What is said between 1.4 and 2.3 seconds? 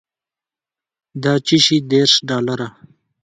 چشي دېرش